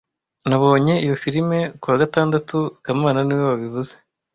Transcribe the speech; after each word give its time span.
Nabonye 0.49 0.93
iyo 1.05 1.15
firime 1.23 1.59
kuwa 1.79 2.01
gatandatu 2.03 2.57
kamana 2.83 3.19
niwe 3.23 3.43
wabivuze 3.51 3.93